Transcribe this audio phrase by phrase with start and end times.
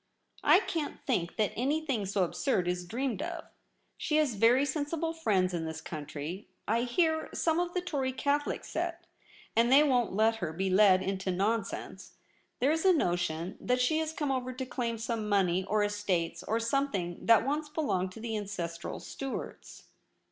[0.43, 3.43] 'I can't think that anything so absurd is dreamed of
[3.99, 8.65] She has very sensible friends in this country, I hear— some of the Tory Catholic
[8.65, 9.05] set—
[9.55, 12.13] and they won't let her be led into non sense.
[12.59, 16.41] There is a notion that she has come over to claim some money or estates,
[16.41, 19.83] or some thing that once belonged to the ancestral Stuarts.'